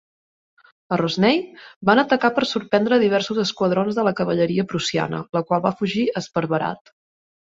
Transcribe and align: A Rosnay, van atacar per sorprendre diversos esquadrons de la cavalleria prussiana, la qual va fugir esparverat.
A 0.95 0.97
Rosnay, 0.99 1.35
van 1.89 2.01
atacar 2.03 2.31
per 2.37 2.47
sorprendre 2.51 2.99
diversos 3.03 3.41
esquadrons 3.45 3.99
de 3.99 4.07
la 4.09 4.15
cavalleria 4.21 4.67
prussiana, 4.73 5.19
la 5.39 5.43
qual 5.51 5.61
va 5.67 5.75
fugir 5.83 6.09
esparverat. 6.23 6.93